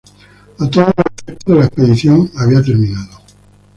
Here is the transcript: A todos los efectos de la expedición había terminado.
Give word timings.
A 0.57 0.67
todos 0.67 0.87
los 0.97 1.05
efectos 1.19 1.45
de 1.45 1.59
la 1.59 1.65
expedición 1.67 2.31
había 2.35 2.63
terminado. 2.63 3.19